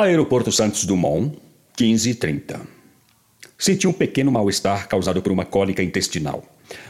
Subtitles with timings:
[0.00, 1.36] Aeroporto Santos Dumont,
[1.76, 2.60] 15h30.
[3.58, 6.44] Senti um pequeno mal-estar causado por uma cólica intestinal,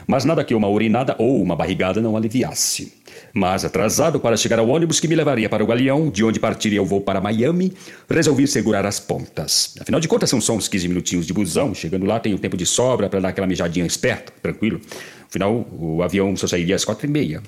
[0.07, 2.93] mas nada que uma urinada ou uma barrigada não aliviasse.
[3.33, 6.81] Mas, atrasado para chegar ao ônibus que me levaria para o Galeão, de onde partiria
[6.81, 7.73] o voo para Miami,
[8.09, 9.75] resolvi segurar as pontas.
[9.79, 11.73] Afinal de contas, são só uns 15 minutinhos de busão.
[11.73, 14.79] Chegando lá, tenho tempo de sobra para dar aquela mijadinha esperta, tranquilo.
[15.27, 17.43] Afinal, o avião só sairia às quatro e meia.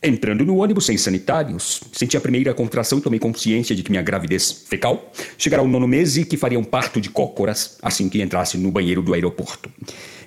[0.00, 4.02] Entrando no ônibus sem sanitários, senti a primeira contração e tomei consciência de que minha
[4.02, 8.22] gravidez fecal chegará ao nono mês e que faria um parto de cócoras assim que
[8.22, 9.68] entrasse no banheiro do aeroporto.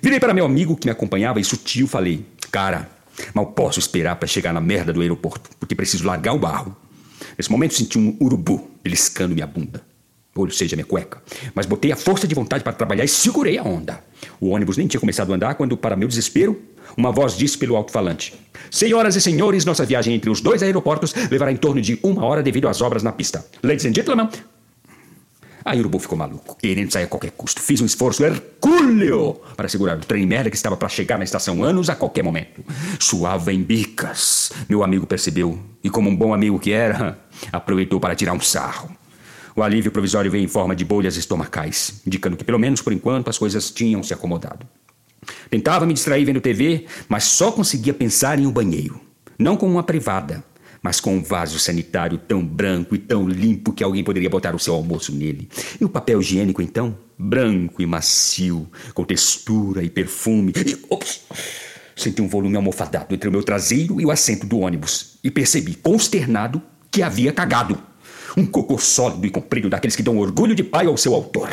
[0.02, 2.88] Virei para meu amigo que me acompanhava e sutil falei: Cara,
[3.34, 6.76] mal posso esperar para chegar na merda do aeroporto, porque preciso largar o barro.
[7.36, 9.82] Nesse momento senti um urubu beliscando minha bunda
[10.34, 11.22] ou seja, minha cueca.
[11.54, 14.02] Mas botei a força de vontade para trabalhar e segurei a onda.
[14.40, 16.60] O ônibus nem tinha começado a andar quando, para meu desespero,
[16.96, 18.34] uma voz disse pelo alto-falante:
[18.70, 22.42] Senhoras e senhores, nossa viagem entre os dois aeroportos levará em torno de uma hora
[22.42, 23.44] devido às obras na pista.
[23.62, 24.28] Ladies and gentlemen.
[25.64, 27.60] Aí o urubu ficou maluco, querendo sair a qualquer custo.
[27.60, 31.62] Fiz um esforço hercúleo para segurar o trem merda que estava para chegar na estação
[31.62, 32.64] Anos a qualquer momento.
[32.98, 34.52] Suava em bicas.
[34.68, 37.18] Meu amigo percebeu e, como um bom amigo que era,
[37.52, 38.90] aproveitou para tirar um sarro.
[39.54, 43.28] O alívio provisório veio em forma de bolhas estomacais, indicando que, pelo menos por enquanto,
[43.28, 44.66] as coisas tinham se acomodado.
[45.50, 49.00] Tentava me distrair vendo TV, mas só conseguia pensar em um banheiro.
[49.38, 50.42] Não com uma privada,
[50.82, 54.58] mas com um vaso sanitário tão branco e tão limpo que alguém poderia botar o
[54.58, 55.48] seu almoço nele.
[55.80, 56.96] E o papel higiênico, então?
[57.18, 60.52] Branco e macio, com textura e perfume.
[60.56, 61.20] E, ops,
[61.94, 65.74] senti um volume almofadado entre o meu traseiro e o assento do ônibus e percebi,
[65.74, 67.78] consternado, que havia cagado.
[68.36, 71.50] Um cocô sólido e comprido daqueles que dão orgulho de pai ao seu autor.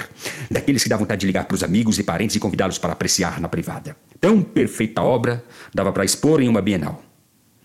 [0.50, 3.42] Daqueles que dá vontade de ligar para os amigos e parentes e convidá-los para apreciar
[3.42, 3.98] na privada.
[4.22, 7.07] Tão perfeita obra dava para expor em uma bienal.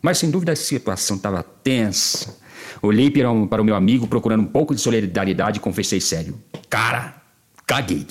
[0.02, 2.36] Mas sem dúvida a situação estava tensa.
[2.82, 6.42] Olhei para o meu amigo procurando um pouco de solidariedade e confessei sério.
[6.68, 7.22] Cara,
[7.64, 8.06] caguei.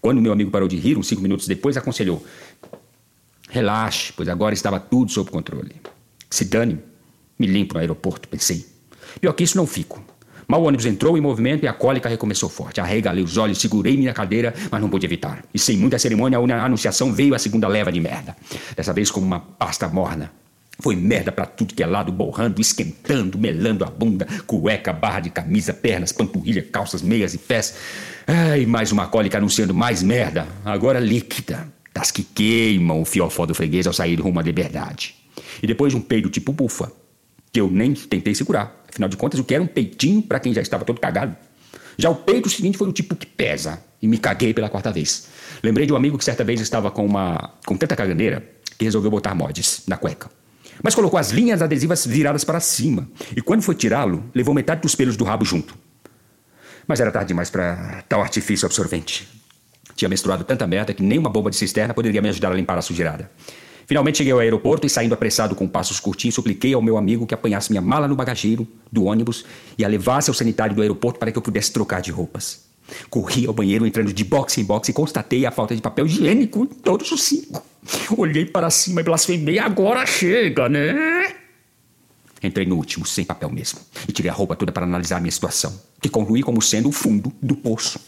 [0.00, 2.24] Quando meu amigo parou de rir, uns cinco minutos depois, aconselhou:
[3.48, 5.76] Relaxe, pois agora estava tudo sob controle.
[6.28, 6.80] Se dane,
[7.38, 8.66] me limpo no aeroporto, pensei.
[9.20, 10.04] Pior que isso, não fico.
[10.48, 12.80] Mal o ônibus entrou em movimento e a cólica recomeçou forte.
[12.80, 15.44] Arregalei os olhos, segurei minha cadeira, mas não pude evitar.
[15.52, 18.36] E sem muita cerimônia, a anunciação veio a segunda leva de merda.
[18.76, 20.30] Dessa vez como uma pasta morna.
[20.78, 25.30] Foi merda para tudo que é lado, borrando, esquentando, melando a bunda, cueca, barra de
[25.30, 27.74] camisa, pernas, panturrilha, calças, meias e pés.
[28.26, 31.66] Ai, mais uma cólica anunciando mais merda, agora líquida.
[31.94, 35.14] Das que queimam o fiofó do freguês ao sair rumo à liberdade.
[35.62, 36.92] E depois um peido tipo bufa,
[37.50, 38.84] que eu nem tentei segurar.
[38.86, 41.34] Afinal de contas, o que era um peitinho para quem já estava todo cagado.
[41.96, 43.82] Já o peito seguinte foi o tipo que pesa.
[44.02, 45.28] E me caguei pela quarta vez.
[45.62, 48.46] Lembrei de um amigo que certa vez estava com uma com tanta caganeira
[48.78, 50.30] que resolveu botar mods na cueca.
[50.82, 53.08] Mas colocou as linhas adesivas viradas para cima.
[53.36, 55.76] E quando foi tirá-lo, levou metade dos pelos do rabo junto.
[56.86, 59.28] Mas era tarde demais para tal artifício absorvente.
[59.94, 62.78] Tinha menstruado tanta merda que nem uma bomba de cisterna poderia me ajudar a limpar
[62.78, 63.30] a sujeirada.
[63.86, 67.34] Finalmente cheguei ao aeroporto e, saindo apressado com passos curtinhos, supliquei ao meu amigo que
[67.34, 69.44] apanhasse minha mala no bagageiro do ônibus
[69.78, 72.65] e a levasse ao sanitário do aeroporto para que eu pudesse trocar de roupas.
[73.10, 76.60] Corri ao banheiro entrando de boxe em boxe e constatei a falta de papel higiênico
[76.60, 77.64] em todos os cinco.
[78.16, 81.34] Olhei para cima e blasfemei: agora chega, né?
[82.42, 85.32] Entrei no último, sem papel mesmo, e tirei a roupa toda para analisar a minha
[85.32, 87.98] situação, que concluí como sendo o fundo do poço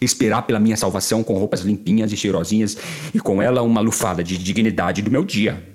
[0.00, 2.76] esperar pela minha salvação com roupas limpinhas e cheirosinhas
[3.14, 5.69] e com ela uma lufada de dignidade do meu dia.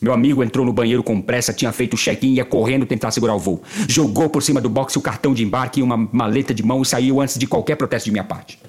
[0.00, 3.10] Meu amigo entrou no banheiro com pressa, tinha feito o check-in e ia correndo tentar
[3.10, 3.62] segurar o voo.
[3.88, 6.86] Jogou por cima do boxe o cartão de embarque e uma maleta de mão e
[6.86, 8.60] saiu antes de qualquer protesto de minha parte.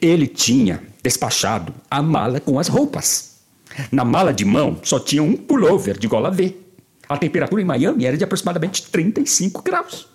[0.00, 3.40] Ele tinha despachado a mala com as roupas.
[3.92, 6.56] Na mala de mão só tinha um pullover de gola V.
[7.08, 10.08] A temperatura em Miami era de aproximadamente 35 graus.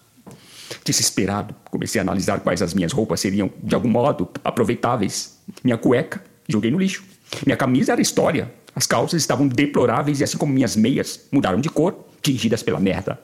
[0.84, 5.38] Desesperado, comecei a analisar quais as minhas roupas seriam, de algum modo, aproveitáveis.
[5.64, 7.04] Minha cueca, joguei no lixo.
[7.46, 8.52] Minha camisa era história.
[8.76, 13.20] As calças estavam deploráveis e, assim como minhas meias, mudaram de cor, tingidas pela merda.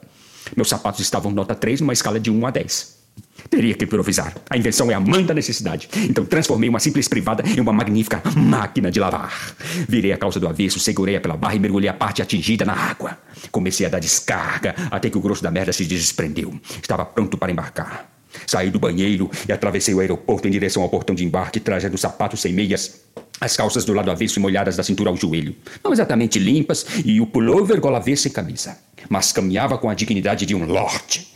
[0.56, 3.02] Meus sapatos estavam nota 3 numa escala de 1 a 10.
[3.50, 4.34] Teria que improvisar.
[4.48, 5.88] A invenção é a mãe da necessidade.
[6.08, 9.54] Então transformei uma simples privada em uma magnífica máquina de lavar.
[9.86, 13.18] Virei a calça do avesso, segurei-a pela barra e mergulhei a parte atingida na água.
[13.50, 16.58] Comecei a dar descarga até que o grosso da merda se desprendeu.
[16.80, 18.10] Estava pronto para embarcar.
[18.46, 22.40] Saí do banheiro e atravessei o aeroporto em direção ao portão de embarque, trazendo sapatos
[22.40, 23.02] sem meias,
[23.42, 27.20] as calças do lado avesso e molhadas da cintura ao joelho, não exatamente limpas, e
[27.20, 28.78] o pullover gola avesso e camisa.
[29.08, 31.26] Mas caminhava com a dignidade de um lorde.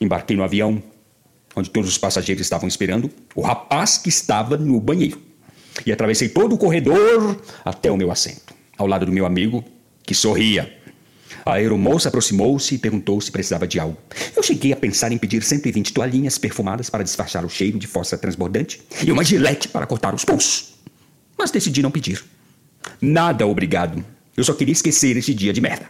[0.00, 0.82] Embarquei no avião,
[1.54, 5.20] onde todos os passageiros estavam esperando, o rapaz que estava no banheiro.
[5.84, 9.62] E atravessei todo o corredor até o meu assento, ao lado do meu amigo,
[10.02, 10.74] que sorria.
[11.44, 13.98] A aeromoça aproximou-se e perguntou se precisava de algo.
[14.34, 18.16] Eu cheguei a pensar em pedir 120 toalhinhas perfumadas para disfarçar o cheiro de fossa
[18.16, 20.79] transbordante e uma gilete para cortar os pulsos
[21.40, 22.22] mas decidi não pedir.
[23.00, 24.04] Nada obrigado.
[24.36, 25.86] Eu só queria esquecer esse dia de merda.